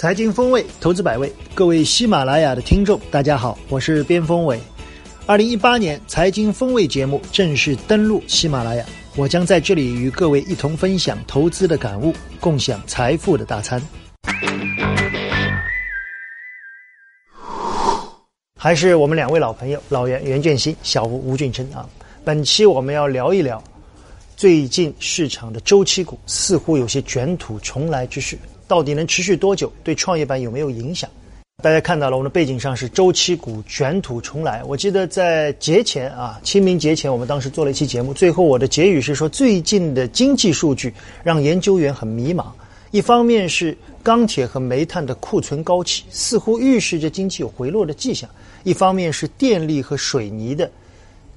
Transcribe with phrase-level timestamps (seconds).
[0.00, 4.58] 财经风味，投资百味，各位喜马拉雅的听众，大家好，我是边锋伟。
[5.26, 13.78] 二零一八年财经风味节目正式登陆喜马拉雅，我将在这里与各位一同分享投资的感悟，共享财富的大餐。
[18.58, 21.86] 还是我们两位老朋友，老袁袁建新、小吴吴俊琛啊。
[22.24, 23.62] 本期我们要聊一聊
[24.34, 28.38] 最近市场的周期股似乎有些卷土重来之势，
[28.70, 29.72] 到底能持续多久？
[29.82, 31.10] 对创业板有没有影响？
[31.60, 34.62] 大家看到了，我们的背景上是周期股卷土重来。
[34.62, 40.94] 我记得在节前啊，清明节前，我们当时做了一期节目，最后我的结语是说，最近的经济数据
[41.24, 42.46] 让研究员很迷茫。
[42.92, 48.30] 一方面是钢铁和煤炭的库存高企，似乎预示着经济有回落的迹象；
[48.62, 50.70] 一方面是电力和水泥的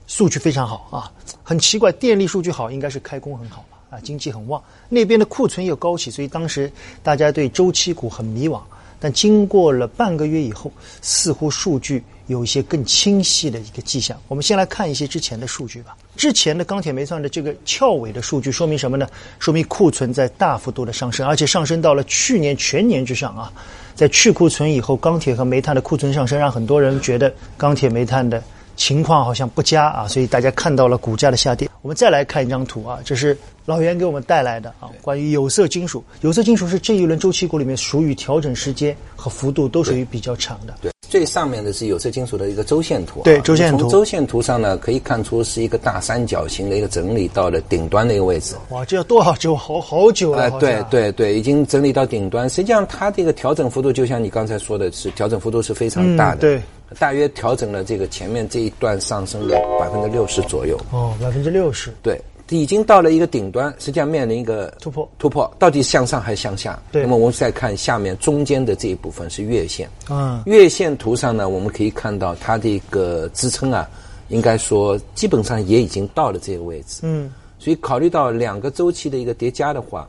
[0.05, 6.71] 数据非常好啊，很奇怪，电力数据好应该是开工很好啊，经济很旺，那边的库存又高起，所以当时
[7.03, 8.59] 大家对周期股很迷惘。
[8.99, 10.71] 但经过了半个月以后，
[11.01, 14.17] 似乎数据有一些更清晰的一个迹象。
[14.29, 15.97] 我们先来看一些之前的数据吧。
[16.15, 19.05] 之前的钢铁煤炭的这个翘尾的数据说明什么呢？
[19.39, 23.51] 说明库存在大幅度的上升，而且上升到了去年全年之上啊。
[23.93, 28.41] 在去库存以后，钢铁和煤炭的库存上升，让很多人觉得钢铁煤炭的
[28.77, 31.69] 情况好像不佳啊，所以大家看到了股价的下跌。
[31.83, 36.01] 我们再来看一张图啊，这是老袁给我们带来的啊，关于有色金属。
[36.21, 40.73] 有色金属是这一轮周期股里面属于调整时间和幅度都属于比较长的。
[40.81, 43.19] 对，最上面的是有色金属的一个周线图。
[43.25, 43.79] 对，周线图。
[43.79, 48.55] 从周线图上呢，可以看出是一个大三角形的一个整理到了顶端的一个位置。
[48.69, 49.53] 哇，这要多少久？
[49.53, 50.49] 好好久了。
[50.61, 52.49] 对对对，已经整理到顶端。
[52.49, 56.37] 实际上，它这个调整幅度就像你刚才说的是，调整幅度是非常大的。
[56.37, 56.61] 对。
[56.99, 60.79] 大约调整了这个前面这一段上升的百分之六十左右。
[60.91, 61.91] 哦，百分之六十。
[62.01, 65.09] 对，已经到了一个顶端，实际上面临一个突破。
[65.17, 66.79] 突破到底向上还是向下？
[66.91, 67.01] 对。
[67.01, 69.89] 那么我们再看下面中间的这一部分是月线。
[70.09, 70.41] 嗯。
[70.45, 73.89] 月线图上呢，我们可以看到它的一个支撑啊，
[74.29, 76.99] 应该说基本上也已经到了这个位置。
[77.01, 77.31] 嗯。
[77.57, 80.07] 所以考虑到两个周期的一个叠加的话。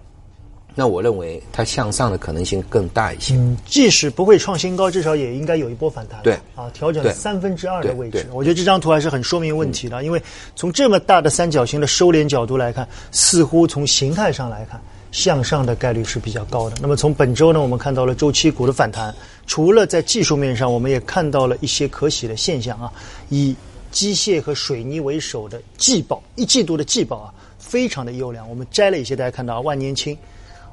[0.75, 3.35] 那我认为它向上的可能性更大一些。
[3.35, 6.21] 嗯，即使不会创新高，至少也应该有一波反弹。
[6.23, 8.27] 对，啊，调整三分之二的位置。
[8.33, 10.21] 我觉得这张图还是很说明问题的，因为
[10.57, 14.81] 从这么大的三角形的收敛角度来看，似乎从形态上来看，
[15.13, 16.77] 向上的概率是比较高的。
[16.83, 19.15] 那么从本周呢，我们看到了周期股的反弹，
[19.47, 22.93] 除了在技术面上，我们也看到了一些可喜的现象啊。
[23.29, 23.55] 以
[23.93, 28.49] 机械和水泥为首的季报，一季度的季报啊，非常的优良。
[28.51, 30.19] 我们摘了一些，大家看到啊，万年青。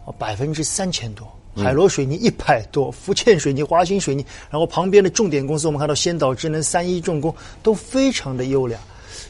[0.06, 8.82] 哦，百分之三千多，海螺水泥一百多，福建水泥、华兴水泥，然后旁边的重点公司，我们看到先导智能、三一重工都非常的优良。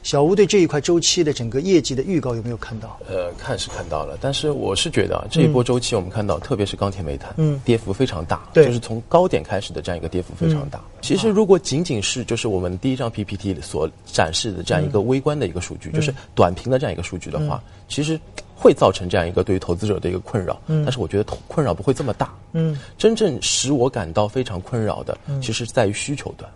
[0.03, 2.97] 小吴对这一块周期的整个业绩的预告有没有看到？
[3.07, 10.81] 呃，看是看到了，但是我是觉得这一波周期我们看到，特别是钢铁、煤炭，嗯，跌幅非常大，对，就是从高点开始的这样一个跌幅非常大。
[11.01, 18.19] 其实如果仅仅是就是我们第一张 PPT 所展示的这样一个微观的一个数据，就是短平的这样一个数据的话，其实。
[18.61, 22.31] 会造成这样一个对于投资者的一个困扰，但是我觉得困扰不会这么大。
[22.53, 26.47] 嗯，真正使我感到非常困扰的，其实在于需求端。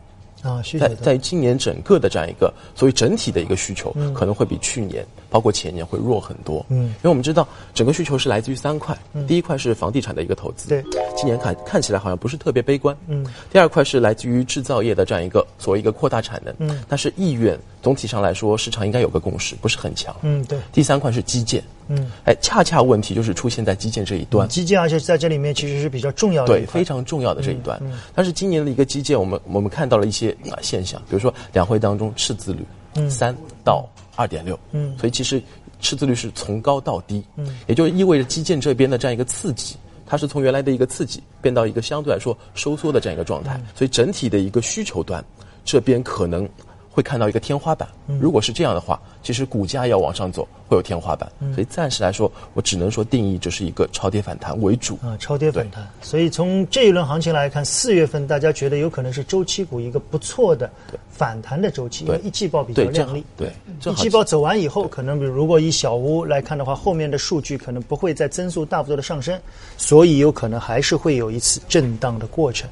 [0.44, 6.64] 啊，在在今年整个的这样一个所谓整体的一个需求，可能会比去年包括前年会弱很多。
[6.70, 8.96] 嗯，因为我们知道整个需求是来自于三块，
[9.28, 10.84] 第一块是房地产的一个投资，对，
[11.16, 12.96] 今年看看起来好像不是特别悲观。
[13.08, 20.16] 嗯，第二块是来自于制造业的这样一个所谓一个扩大产能，嗯，但是意愿总体上来说市场应该有个共识，不是很强。
[20.22, 20.60] 嗯，对。
[20.72, 21.64] 第三块是基建。
[21.88, 24.48] 嗯，哎，恰恰问题就是出现在基建这一端。
[24.50, 27.82] 基建，而且在这里面其实是比较重要的，对，非常重要的这一端。
[28.14, 35.42] 但是今年的一个基建，我们我们看到了一些啊现象，比如说两会当中赤字率，嗯，三到二点六，嗯，所以其实
[35.80, 39.76] 赤字率是从高到低，嗯，也就意味着基建这边的这样一个刺激，
[40.06, 45.24] 它是从原来的一个刺激变到一个相对来说收缩的这样一个状态，所以整体的一个需求端
[45.64, 46.48] 这边可能
[46.96, 47.88] 会看到一个天花板。
[48.20, 50.48] 如果是这样的话，其实股价要往上走。
[50.68, 55.88] 会有天花板，所以暂时来说，我只能说定义这是一个超跌反弹为主啊，超跌反弹。
[56.02, 60.68] 所以从这一轮行情来看，四月份大家觉得有可能是周期股一个不错的
[61.12, 63.24] 反弹的周期，因为一季报比较靓丽。
[63.38, 63.52] 对，
[63.92, 69.40] 一季报走完以后，可能比如如果以小屋来看的话，后面的数据可能不会再增速大幅度的上升，
[69.78, 72.68] 所以有可能还是会有一次震荡的过程。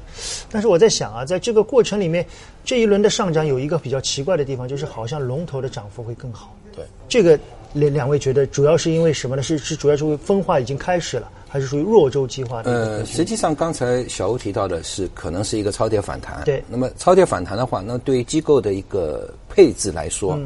[0.50, 2.26] 但是我在想啊，在这个过程里面，
[2.64, 6.54] 这一轮的上涨有一个比较奇怪的地方，就是好像龙头的涨幅会更好。
[6.74, 7.38] 对，这个。
[7.74, 9.42] 两两位觉得主要是因为什么呢？
[9.42, 12.70] 是是主要是因为分化已经开始了，还是属于弱周期化的？
[12.70, 16.40] 呃，实际上刚才小吴提到的是可能是一个超跌反弹。
[16.44, 16.62] 对。
[16.68, 20.38] 那么超跌反弹的话，那对于机构的一个配置来说，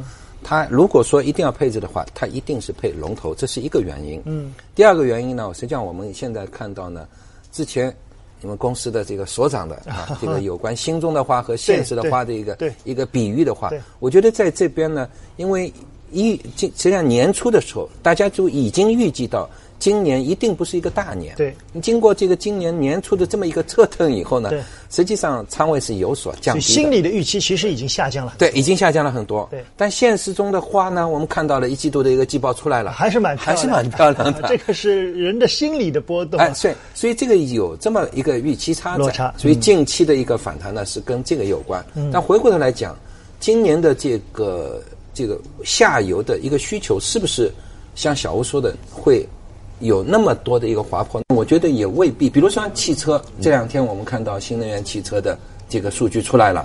[0.43, 4.23] 它如果说一定要配置的话，它一定是配龙头，这是一个原因。
[4.25, 4.55] 嗯。
[4.75, 7.07] 第二个原因呢，实际上我们现在看到呢，
[7.53, 7.95] 之前
[8.41, 15.73] 你们公司的这个所长的 啊，这个有关心中的话和现实的话的一个一个比喻的话，我觉得在这边呢，因为
[16.13, 21.37] 一今实际上年初的时候，大家就已经预计到今年一定不是一个大年。
[21.37, 24.61] 对，经过这个今年年初的这么一个折腾以后呢对，
[24.91, 26.73] 实际上仓位是有所降低的。
[26.73, 29.47] 心理的预期其实已经下降了，对，已经下降了很多。
[29.51, 34.43] 对但现实中的话呢，我们看到了一季度的一个季报出来了，还是蛮还是蛮漂亮的。
[34.49, 36.47] 这个是人的心理的波动啊。
[36.47, 41.85] 哎，所以所以这个有这么一个预期差在，落差嗯所以近期的一个反弹呢是跟这个有关。
[42.13, 42.97] 但回过头来讲，
[43.39, 44.83] 今年的这个
[45.19, 47.53] 这个下游的一个需求是不是
[47.97, 49.27] 像小吴说的会
[49.81, 51.21] 有那么多的一个滑坡？
[51.35, 52.31] 我觉得也未必。
[52.31, 55.37] 比如说像汽车，这两天我们看到新能源汽车的
[55.69, 56.65] 这个数据出来了，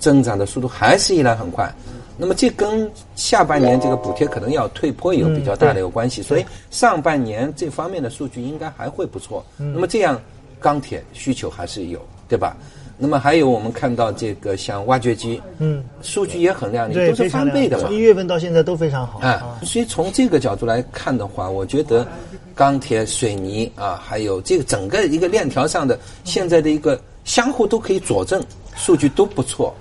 [0.00, 1.72] 增长的速度还是依然很快。
[2.18, 9.44] 那么这跟下半年这个补贴可能要退坡有比较大的一个关系，所以上半年这方面的数据应该还会不错。
[9.56, 10.20] 那么这样
[10.58, 12.56] 钢铁需求还是有，对吧？
[13.02, 17.92] 那么还有我们看到这个像挖掘机，嗯，数据也很亮丽，都是翻倍的嘛从。
[17.92, 22.06] 一月份到现在都非常好哎啊。，所以从这个角度来看的话，我觉得
[22.54, 28.40] 钢铁、水泥啊，还有这个整个一个链条上的现在的一个相互都可以佐证，
[28.76, 29.74] 数据都不错。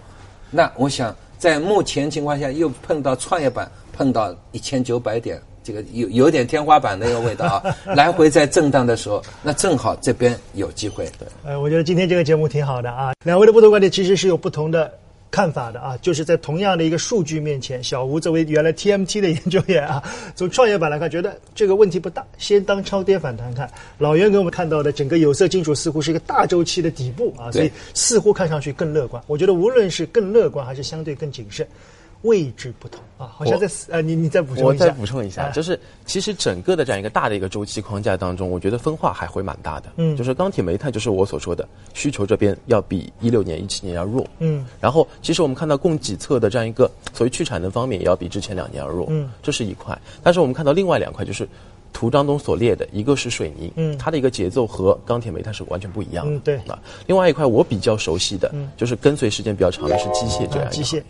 [0.50, 11.06] 那我想在目前情况下又碰到创业板碰到一千九百点，这个有有点天花板的一个味道啊， 来回在震荡的时候，那正好这边有机会。
[11.20, 11.28] 对。
[11.46, 13.14] 呃，我觉得今天这个节目挺好的啊。
[13.24, 14.92] 两位的不同观点其实是有不同的
[15.30, 20.04] 看法的啊，就是在同样的一个数据面前，小吴作为原来 TMT 的研究员啊，
[20.36, 23.70] 从创业板来看，觉得这个问题不大，先当超跌反弹看。
[23.98, 29.22] 老袁给我们看到的整个有色金属似乎是一个大周期的底部啊，所以似乎看上去更乐观。
[29.28, 31.66] 我觉得无论是更乐观还是相对更谨慎，
[32.24, 39.92] 位置不同啊，好像在呃，你你再补充一下，我再补充一下，哎就是其实整个的这样一个大的一个周期框架当中，我觉得分化还会蛮大的。
[39.98, 44.26] 嗯就是钢铁、煤炭，就是我所说的需求这边要比一六年、一七年要弱。
[44.40, 49.08] 嗯，然后其实我们看到供给侧的这样一个所谓去产能方面，也要比之前两年要弱。
[49.10, 49.98] 嗯，这是一块。
[50.22, 51.48] 但是我们看到另外两块，就是
[51.94, 56.32] 图当中所列的，一个是水泥，嗯它的一个节奏和钢铁、煤炭是完全不一样的。
[56.32, 61.04] 嗯对啊，另外一块我比较熟悉的，就是跟随时间比较长的是机械这样一个啊机械，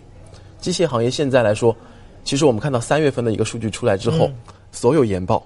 [0.62, 1.75] 机械行业现在来说，
[2.24, 4.31] 其实我们看到三月份的一个数据出来之后，
[4.72, 5.46] 所有研报，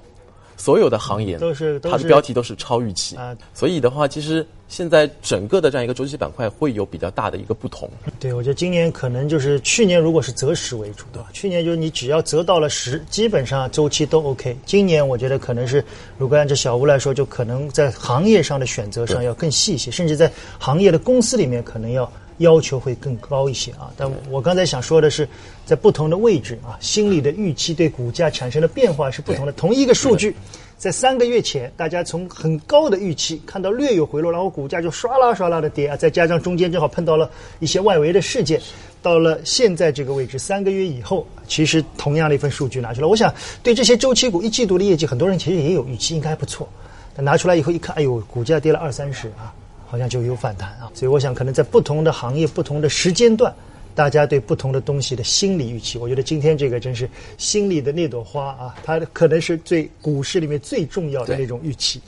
[0.58, 7.90] 所有的行业都是它的标题都是超预期啊所以的话，其实现在整个的这样一个周期板块会有比较大的一个不同。
[8.20, 11.30] 对，我觉得今年可能就是去年如果是择时为主，对吧？
[11.32, 14.58] 去年就是你只要择到了时，基本上周期都 OK。
[14.66, 15.84] 今年我觉得可能是，
[16.18, 23.92] 如果按照小吴来说，就可能在行业上的选择上要更细一些，甚至在行业的公司里面可能要要求会更高一些啊。
[23.98, 25.28] 但我刚才想说的是，
[25.66, 29.52] 在不同的位置啊，心理的预期对股价产生的变化是不同的。
[29.52, 30.36] 同一个数据。
[30.78, 38.62] 在三个月前，大家从很高的预期看到略有回落，然后股价就唰啦唰啦的跌啊，再加上中间正好碰到了一些外围的事件，
[39.02, 43.34] 到了现在这个位置，三个月以后，其实同样的一份数据拿出来，我想
[43.64, 46.68] 对这些周期股一季度的业绩，很多人其实也有预期，应该还不错。
[47.16, 49.56] 但拿出来以后一看，哎呦，股价跌了二三十啊，
[49.96, 50.92] 好像就有反弹啊。
[50.94, 53.54] 所以我想，可能在不同的行业、不同的时间段。
[53.96, 62.02] 大家对不同的东西的心理预期，我觉得今天这个真是心里的那朵花啊，它可能是最股市里面最重要的那种预期。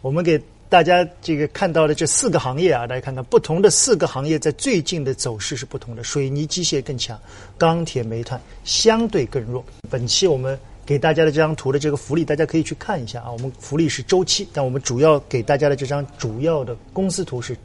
[0.00, 7.20] 我们给大家这个看到的这四个行业啊，大家看看不同的四个行业在最近的走势是不同的，水泥、机械更强，
[7.58, 9.64] 钢铁、煤炭相对更弱。
[9.90, 13.30] 本期我们给大家的这张图的这个福利，大家可以去看一下啊。
[13.30, 17.56] 我们福利是周期，但我们主要给大家的这张主要的公司图是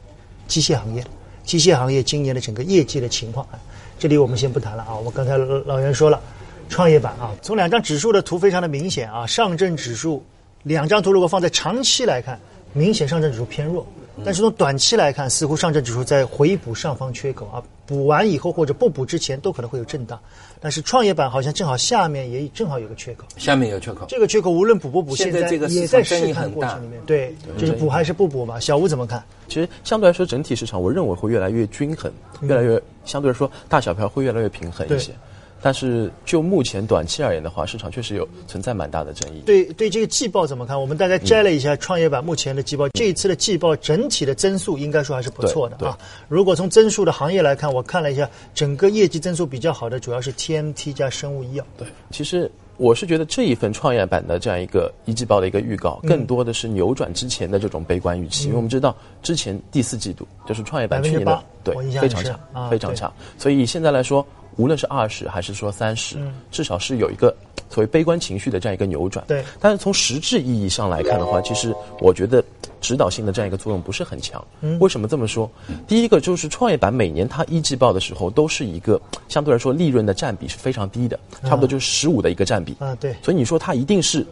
[0.48, 1.04] 机械行业。
[1.44, 3.58] 机械行业今年的整个业绩的情况，啊
[3.98, 4.94] 这里我们先不谈了啊。
[4.94, 6.20] 我们刚才老袁说了，
[6.68, 10.24] 创业板啊，从两张指数的图非常的明显啊，上证指数
[10.62, 12.38] 两张图如果放在长期来看，
[12.72, 13.86] 明显上证指数偏弱，
[14.24, 20.20] 但是从短期来看，似乎上证指数在回补上方缺口啊，补完以后或者不补之前都可能会有震荡，
[20.60, 23.24] 但是创业板好像正好下面也正好有个缺口。
[23.36, 24.04] 下面有缺口。
[24.08, 27.00] 这个缺口无论补不补，现在这个也在试探过程里面。
[27.06, 28.60] 对，就是补还是不补嘛？
[28.60, 29.22] 小吴怎么看？
[29.48, 32.12] 其实相对来说，整体市场我认为会越来越均衡，
[32.42, 35.14] 越来越相对来说大小票会越来越平衡一些对。
[35.62, 39.42] 但是就目前短期而言的话，市场确实有存在蛮大的争议。
[39.46, 40.80] 对对，这个季报怎么看？
[40.80, 45.98] 我们大概摘了一下创业板目前的季报，这一次的季报整体的增速应该说还是不错的啊。
[46.28, 51.64] 如果从增速的行业来看，我看了一下，整个业绩增速比较好的主要是 TMT 加生物医药。
[51.76, 58.44] 对，其实我是觉得这一份创业板的这样一个一季报的一个预告，更多的是扭转之前的这种悲观预期。
[58.44, 63.12] 因为我们知道之前第四季度就是创业板去年的对非常差，啊非常差。
[63.36, 64.26] 所以现在来说，
[64.60, 66.18] 无论是二十还是说三十、
[66.50, 67.34] 至少是有一个
[67.70, 69.24] 所谓悲观情绪的这样一个扭转。
[69.26, 72.44] 对，但是从实质意义上来看的话，其实我觉得
[72.78, 74.44] 指导性的这样一个作用不是很强。
[74.60, 75.50] 嗯，为什么这么说？
[75.88, 82.76] 第一个就是创业板每年它一季报的时候都是一个相对来说利润的占比是非常低的，差不多就是十五的一个占比。
[82.80, 83.16] 啊，对。
[83.22, 84.26] 所以你说它一定是。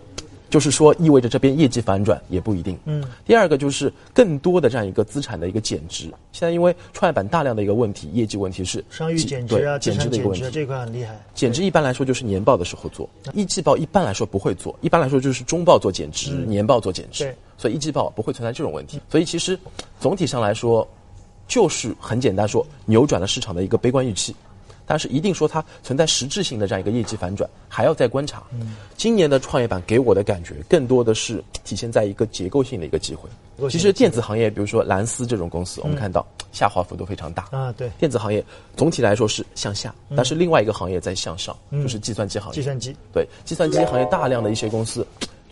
[0.51, 2.79] 就是说，意味着这边业绩反转也不一定。
[2.87, 6.05] 嗯，第二个就是更多的这样一个资产的一个减值。
[6.33, 11.21] 现在因为创业板大量的一个问题，业绩问题是商誉减值啊，减值的一个问题，这块很厉害。
[11.35, 17.25] 减值一般来说就是年报的时候做，一季报一般来说不会做，一般来说就是中报做减值，年报做减值。
[17.25, 19.01] 对，所以一季报不会存在这种问题。
[19.11, 19.59] 所以其实
[20.01, 20.87] 总体上来说，
[21.47, 24.35] 就是很简单说，扭转了市场的一个悲观预期。
[24.89, 28.43] 但是一定说它存在实质性的这样一个业绩反转，还要再观察。
[28.97, 33.29] 今年的创业板给我的感觉更多的是体现在一个结构性的一个机会。
[33.69, 37.49] 其实电子行业，比如说蓝思这种公司，我们看到下滑幅度非常大。
[37.51, 37.91] 啊，对。
[37.99, 38.43] 电子行业
[38.77, 42.55] 总体来说是向下，但是另外一个行业在向上，就是计算机行业。
[42.55, 42.97] 计算机。
[43.13, 45.07] 对，计算机行业大量的一些公司。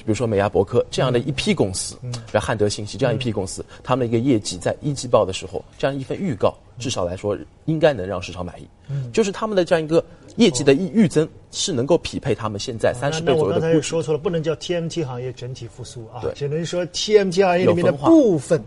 [0.06, 8.68] 比如说美亚博科这样的一批公司，比如汉德信息这样一批公司，他们的一个业绩在一季报的时候，这样一份预告，至少来说应该能让市场满意。
[9.12, 10.02] 就是他们的这样一个
[10.36, 13.56] 业绩的预预增是能够匹配他们现在三十倍左右的。
[13.56, 18.62] 我刚才说错了，不能叫 TMT 行业整体复苏啊，只能说 TMT 行业里面的部分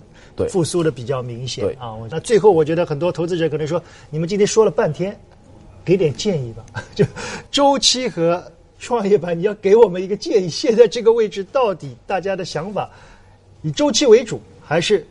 [0.50, 1.96] 复苏的比较明显啊。
[2.12, 5.18] 那最后我觉得很多投资者可能说，你们今天说了半天，
[5.86, 7.06] 给点建议吧， 就
[7.50, 8.44] 周期和。
[8.80, 12.90] 创业板，你要给我们一个建议，现在这个位置到底大家的想法，
[13.62, 15.06] 以周期为主还是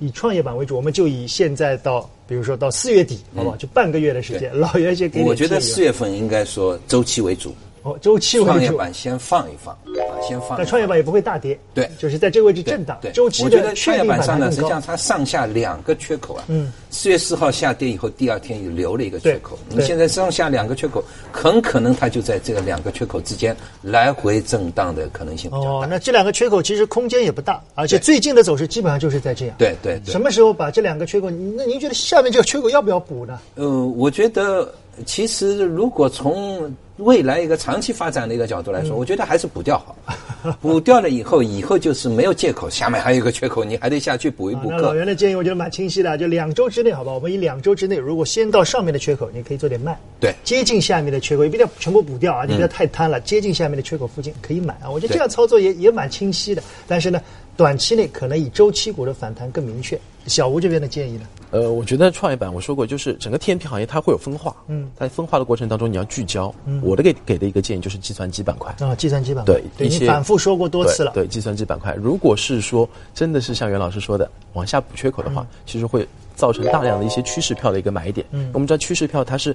[0.00, 0.74] 以创业板为主？
[0.74, 3.56] 我们就以现在到，比如说到四月底，好不好？
[3.56, 7.54] 就半个月的时间，老袁先给我觉得四月份应该说周期为主。
[7.82, 8.42] 哦，周期。
[8.42, 10.56] 创业板先放一放，啊，先放。
[10.56, 11.58] 但创业板也不会大跌。
[11.74, 12.98] 对，就是在这个位置震荡。
[13.00, 16.44] 对，周期我觉得创业板上呢，实际上它上下两个缺口啊。
[16.48, 16.72] 嗯。
[16.90, 19.58] 四月四号下跌以后，第二天又留了一个缺口。
[19.70, 25.70] 那么现在上下两个缺口，很可能它就在这个两个缺口之间来回震荡的可能性比较大。
[25.70, 29.54] 哦，那这两个缺口其实空间也不大，而且最近的走势基本上就是在这样。
[29.58, 30.00] 对对。
[30.04, 31.30] 什么时候把这两个缺口？
[31.30, 33.40] 那您觉得下面这个缺口要不要补呢？
[33.54, 34.72] 呃，我觉得
[35.04, 39.96] 其实如果从未来一个长期发展的一个角度来说，我觉得还是补掉好。
[40.60, 44.70] 补掉了以后，以后就是没有借口，下面还有一个缺口，你还得下去补一补。
[44.70, 47.12] 那老袁的建议我觉得蛮清晰的，就两周之内，好吧？
[47.12, 49.98] 我们以两周之内，如果先到上面的缺口，你可以做点卖。
[50.20, 53.20] 对，接近下面的缺口，也不要全部补掉啊，你不要太贪了。
[53.20, 56.62] 接近下面的缺口附近可以买啊，我觉得这样操作也也蛮清晰的。
[56.88, 57.20] 但是呢，
[57.56, 59.98] 短期内可能以周期股的反弹更明确。
[60.26, 61.26] 小吴这边的建议呢？
[61.50, 64.56] 呃，我觉得创业板我说过，就是整个 TMT 行业它会有分化。
[64.68, 66.54] 嗯，在分化的过程当中，你要聚焦。
[66.64, 69.60] 嗯，我的给给的一个建议就是计算机板块啊，计算机板块。
[69.76, 71.12] 对，你反复说过多次了。
[71.12, 78.26] 对，计算机板块，如果是说真的是像袁老师说的往下补缺口的话，其实会造成大量的一些趋势票的一个买点。
[78.30, 79.54] 嗯，我们知道趋势票它是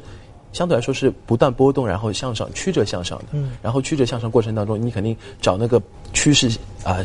[0.54, 3.26] 相对来说是不断波动，然后向上曲折向上的。
[3.32, 5.82] 嗯，然后曲折向上过程当中，你肯定找那个
[6.14, 6.50] 趋势
[6.84, 7.04] 啊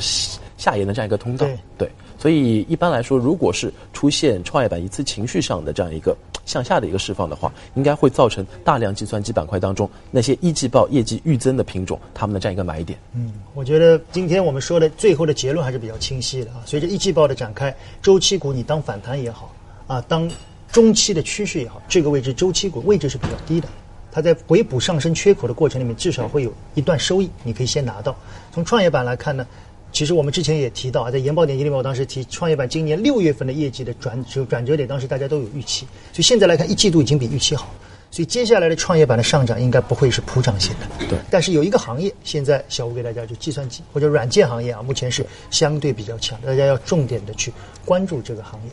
[0.57, 1.47] 下沿的这样一个通道。
[1.77, 1.91] 对。
[2.19, 12.97] 所以一般来说，如果是出现创业板一次情绪上的这样一个向下的一个释放的话，应该会造成大量计算机板块当中那些一季报业绩预增的品种，他们的这样一个买点。
[13.13, 16.63] 嗯，我觉得今天我们说的最后的结论还是比较清晰的啊。
[16.65, 19.53] 随着一季报的展开，周期股你当反弹也好，
[19.89, 20.31] 啊，当
[20.73, 23.69] 中期的趋势也好，这个位置周期股位置是比较低的，
[24.11, 28.17] 它在回补上升缺口的过程里面，至少会有一段收益，你可以先拿到。
[28.51, 29.47] 从创业板来看呢？
[29.93, 37.71] 其实我们之前也提到啊，在研报点击里面，我当时提创业板今年六月份的业绩的转折转折点，当时大家都有预期，所以现在来看一季度已经比预期好，
[38.11, 41.07] 所以接下来的创业板的上涨应该不会是普涨型的。
[41.07, 41.19] 对。
[41.31, 47.53] 但是有一个行业，现在小吴给大家就计算机或者软件行业啊，目前是相对比较强，大家要重点的去
[47.85, 48.71] 关注这个行业。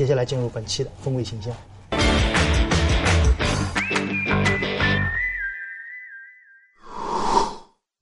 [0.00, 1.54] 接下来进入本期的风味形象。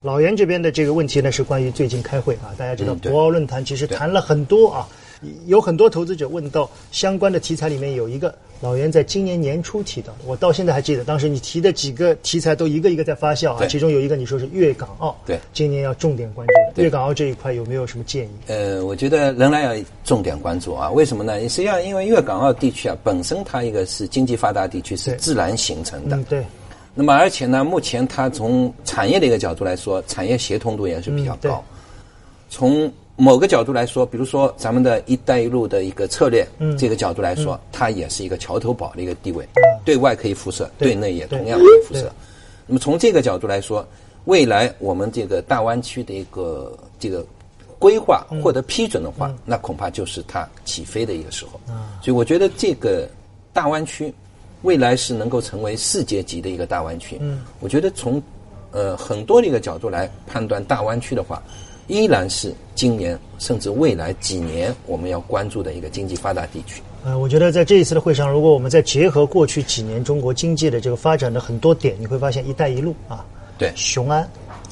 [0.03, 4.87] 老袁这边的这个问题呢，是关于最近开会啊，大家知道博鳌论坛其实谈了很多啊，
[5.47, 18.31] 有很多投资者问到相关的题材里面有一个老袁在今年年初提到的，我到现在还记得，当时你提的几个题材都一个一个在发酵啊，其中有一个你说是粤港澳，对，今年要重点关注的粤港澳这一块有没有什么建议？
[18.47, 21.41] 呃，我觉得仍然要重点关注啊，为什么呢？
[21.43, 26.45] 实际上因为粤港澳地区啊，本身它一个是经济发达地区，是自然形成的，对。
[26.95, 31.63] 那么，而且呢，目前它从产业的一个角度来说，产业协同度也是比较高。
[32.51, 36.47] 从某个角度来说，比如说咱们的一带一路的一个策略，
[36.79, 39.45] 这个角度来说，它也是一个桥头堡的一个地位，
[39.85, 42.11] 对外可以辐射，对内也同样可以辐射。
[42.67, 43.85] 那么从这个角度来说，
[44.27, 47.27] 未来我们这个大湾区的一个这个
[47.79, 51.61] 规划获得批准的话，那恐怕就是它起飞的一个时候。
[52.01, 53.09] 所以，我觉得这个
[53.53, 54.15] 大湾区。
[54.63, 57.17] 未来是能够成为世界级的一个大湾区。
[57.21, 58.21] 嗯，我觉得从
[58.73, 61.41] 呃很多的一个角度来判断大湾区的话，
[61.89, 66.81] 依然是今年甚至未来几年我们要关注的一个经济发达地区。
[67.05, 73.25] 呃，我觉得在这一次的会上，如果我们再结合过去几年中国经济的这个发展的很多点，你会发现“一带一路”啊，
[73.57, 74.29] 对雄安。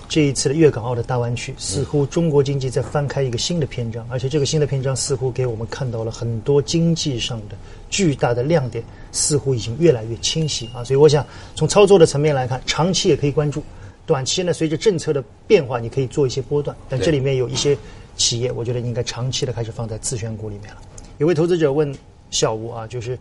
[0.09, 7.57] 这一次的粤港澳的大湾区，似乎中国经济在翻开一个新的篇章，而且这个新的篇章似乎给我们看到了很多经济上的
[7.91, 10.85] 巨大的亮点，似乎已经越来越清晰啊！
[10.85, 13.61] 所以我想从操作的层面来看，长期也可以关注，
[14.07, 17.77] 短期呢随着政策的变化，你可以做一些波段，但这里面有一些
[18.17, 20.81] 企业，我觉得应该长期的开始放在次选股里面了。
[21.19, 21.95] 有位投资者问
[22.31, 23.19] 小吴啊，就是。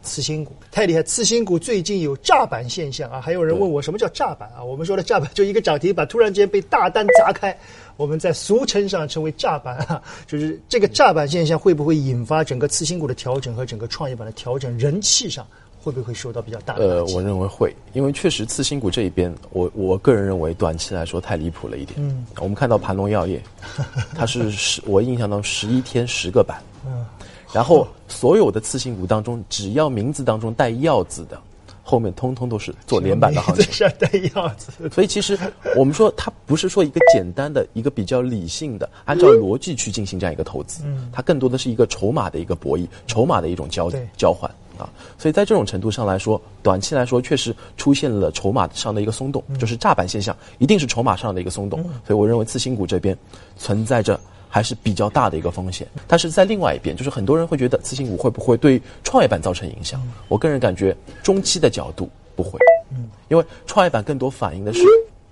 [0.00, 3.20] 次新股太厉害，次新股最近有炸板现象啊！
[3.20, 4.62] 还有人问我什么叫炸板啊？
[4.62, 7.54] 我们说的炸板就一个涨停板突然间被大单砸开，
[7.96, 10.00] 我们在俗称上称为炸板啊。
[10.24, 14.78] 就是这个炸板现象会不会引发整个次新股的调整和整个创业板的调整？
[14.78, 15.44] 人气上
[15.82, 16.84] 会不会受到比较大的？
[16.84, 21.98] 呃，我认为会，因为确实次新股这一边，我我个人认为短期来说太离谱了一点。
[22.00, 23.42] 嗯，我们看到盘龙药业，
[24.14, 26.60] 它是十，我印象当中十一天十个板。
[26.86, 27.06] 嗯。
[27.50, 31.40] 然后所有的次新股当中，只要名字当中带“药”字的，
[31.82, 33.72] 后面通通都是做连板的行情。
[33.72, 34.70] 是带“药”字。
[34.90, 35.38] 所以其实
[35.74, 40.82] 我们说，它不是说一个简单的一个比较理性的，按照逻辑去进行这样一个投资。
[40.84, 41.08] 嗯。
[41.10, 44.88] 它更多的是一个筹码的一个博弈，筹码的一种交交换啊。
[45.18, 51.82] 所以在这种程度上来说，短期来说确实出现了筹码上的一个松动，就是炸板现象，一定是筹码上的一个松动。
[52.06, 53.16] 所以我认为次新股这边
[53.56, 54.18] 存在着。
[54.50, 60.00] 还是比较大的一个风险，但是在另外一边，就是很多人会觉得次新股会不会对创业板造成影响？
[60.26, 62.58] 我个人感觉，中期的角度不会，
[62.90, 64.80] 嗯，因为创业板更多反映的是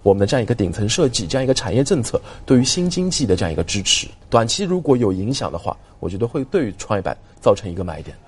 [0.03, 4.07] 我们的这样一个顶层设计，这样一个产业政策对于新经济的这样一个支持。
[4.29, 8.25] 短期如果有影响的话，我觉得会对于创业板造成一个买点，嗯。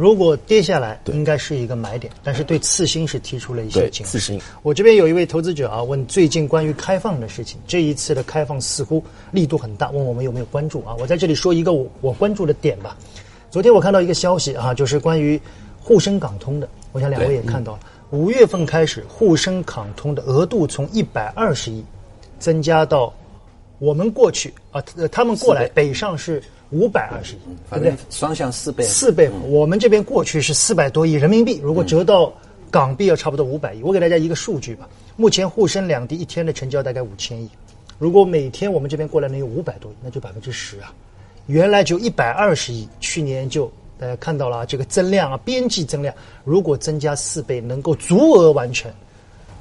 [0.00, 4.12] 如果跌下来，应该是一个买点，但是对次新是提出了一些警示。
[4.12, 10.96] 次新，我这边有一位投资者啊，问最近关于开放的事情，这一次的开放似乎力度很大，问我们有没有关注啊？
[10.98, 12.96] 我在这里说一个我我关注的点吧。
[13.50, 15.38] 昨天我看到一个消息啊，就是关于
[15.78, 21.84] 沪深港通的，我想两位也看到了，五月份开始沪深港通的额度从一百二十亿
[22.38, 23.12] 增加到
[23.80, 26.40] 我们过去啊，他们过来北上是。
[26.72, 27.38] 五百二十亿，
[27.68, 27.92] 对不对？
[28.10, 29.28] 双向四倍，四倍。
[29.48, 32.32] 我们这边过去是四百多亿人民币，如果折到
[32.70, 33.82] 港币要差不多五百亿。
[33.82, 37.50] 我给大家一个数据吧，目前沪深两地一天的成交大概五千亿，
[37.98, 40.94] 如果每天我们这边过来能有五百多亿，那就百分之十啊。
[41.48, 46.14] 原来就一百二十亿，去年就大家看到了这个增量啊，边际增量，
[46.44, 48.88] 如果增加四倍，能够足额完成，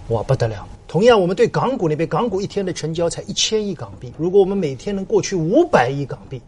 [0.09, 0.67] 哇不得了。
[0.89, 6.41] 同样，我们对港股那边，港股一天的成交才一千亿港币，如果我们每天能过去五百亿港币。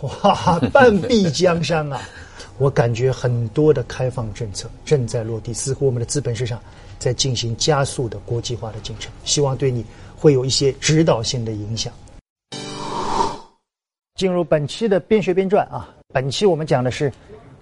[0.00, 2.00] 哇，半壁江山啊！
[2.58, 6.60] 我感觉很多的开放政策正在落地，似乎我们的资本市场
[6.98, 9.84] 在进行加速的国际化的进程，希望对你
[10.16, 11.92] 会有一些指导性的影响。
[14.16, 17.12] 进入本期的边学边赚啊，本期我们讲的是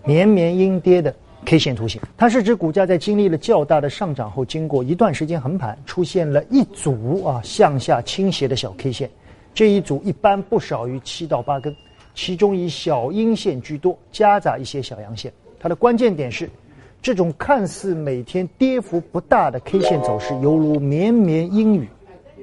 [0.07, 9.11] 绵绵阴跌的 K 线图形，它是指股价在经历了较大的上涨后，经过一段时间横盘，出现了一组啊向下倾斜的小 K 线，
[9.53, 11.75] 这一组一般不少于七到八根。
[12.15, 15.33] 其中以小阴线居多，夹杂一些小阳线。
[15.59, 16.51] 它的关键点是，
[17.01, 21.89] 这种看似每天跌幅不大的 K 线走势，犹如绵绵阴雨，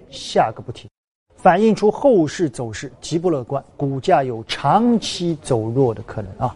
[0.10, 0.90] 下个不停，
[1.36, 6.56] 反映出后市走势极不乐观，股价有长期走弱的可能啊。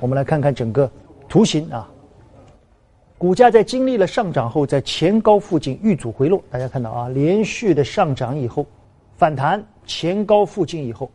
[0.00, 0.90] 我们来看看整个
[1.30, 1.88] 图形啊，
[3.16, 8.66] 股价在经历了上涨后，在前高附近遇阻回落，大家看到啊，连续的上涨以后
[9.16, 11.08] 反弹前高附近以后。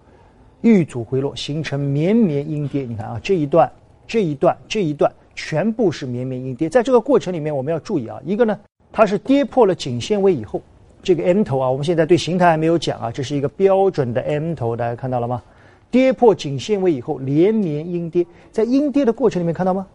[0.62, 2.84] 遇阻回落，形成绵绵阴跌。
[2.86, 3.72] 你看啊，这一段、
[4.08, 6.68] 这一段、这一段，全部是绵绵阴跌。
[6.68, 8.60] 在这个过程里面，我们要注意啊，一个呢，
[8.92, 10.60] 它是跌破了颈线位以后，
[11.04, 15.44] 这个 M 头啊，我们现在对形态还没有讲啊，这是一个标准的 M 头，大家看到了吗？
[15.92, 19.86] 跌破颈线位以后，连绵阴跌，在阴跌的过程里面看到吗？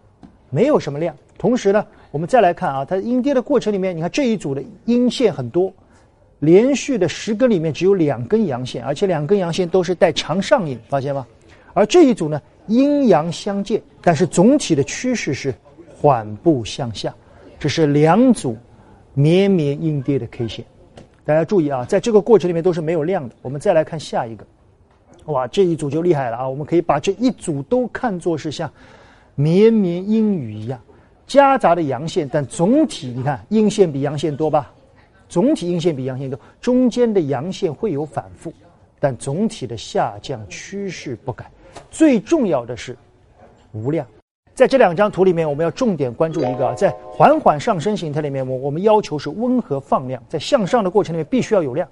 [0.51, 1.17] 没有什么量。
[1.39, 5.73] 同时呢，我们再来看啊，它阴跌的过程里面，你看这一组的阴线很多。
[6.41, 11.27] 连续的十根里面只有两根阳线，而且两根阳线都是带长上影，发现吗？
[11.75, 15.55] 而这一组呢，阴阳相间，但是总体的趋势是
[15.95, 17.15] 缓步向下。
[17.59, 18.57] 这是两组
[19.13, 20.65] 绵绵阴跌的 K 线，
[21.27, 23.35] 大家注意啊，在这个过程里面都是没有量的。
[23.43, 24.47] 我们再来看下一个，
[25.27, 26.49] 哇，这一组就厉害了啊！
[26.49, 28.73] 我们可以把这一组都看作是像
[29.41, 30.79] 绵绵阴雨一样
[31.27, 34.71] 夹杂的阳线，但总体你看阴线比阳线多吧？
[35.29, 38.53] 总体阴线比阳线多，中间的阳线会有反复，
[38.99, 41.49] 但总体的下降趋势不改。
[41.89, 42.97] 最重要的是
[43.73, 44.05] 无量，
[44.55, 51.89] 在这两张图里面，我们要重点关注一个，在缓缓上升形态里面，我我们要求是温和放量，在向上的过程里面必须要有量，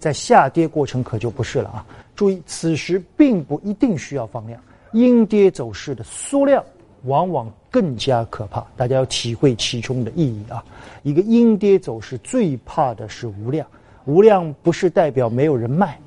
[0.00, 1.86] 在下跌过程可就不是了啊！
[2.16, 6.64] 注意，此时并不一定需要放量，阴跌走势的缩量
[7.04, 10.64] 往往更加可怕，大家要体会其中的意义啊！
[11.02, 13.66] 一个阴跌走势最怕的是无量，
[14.04, 15.98] 无量不是代表没有人卖，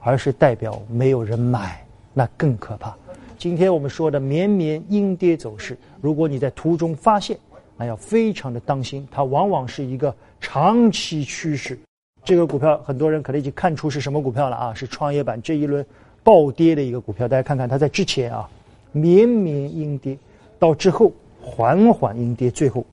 [0.00, 2.96] 而是代表没有人买，那更可怕。
[3.38, 7.38] 今天我们说的绵绵阴跌走势，如果你在途中发现，
[7.76, 11.78] 那要非常的当心，它往往是一个长期趋势。
[12.22, 15.84] 这个股票很多人可能已经看出是什么股票了啊，是创业板这一轮
[16.22, 17.26] 暴跌的一个股票。
[17.26, 18.46] 大家看看它在之前啊，
[18.92, 20.18] 绵绵阴跌，
[20.60, 21.10] 到之后
[21.42, 22.86] 缓缓阴跌，最后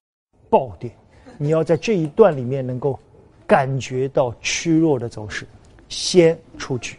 [0.50, 0.90] 暴跌。
[1.38, 2.98] 你要在这一段里面能够
[3.46, 5.46] 感觉到趋弱的走势，
[5.90, 6.96] 先出局。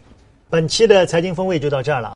[0.50, 2.06] 本期的财经风味就到这儿了。